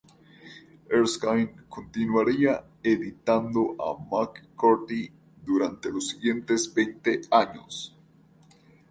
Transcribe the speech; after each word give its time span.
Erskine 0.89 1.63
continuaría 1.69 2.65
editando 2.81 3.75
a 3.77 4.03
McCarthy 4.03 5.11
durante 5.45 5.91
los 5.91 6.07
siguientes 6.07 6.73
veinte 6.73 7.21
años. 7.29 7.95